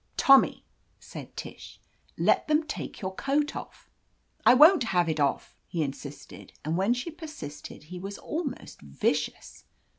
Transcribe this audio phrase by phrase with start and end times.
[0.17, 0.65] "Tommy!"
[0.99, 1.79] said Tish.
[2.17, 3.87] "Let them take your coat off."
[4.47, 9.65] "I won't have it off," he insisted, and when she persisted he was almost vicious.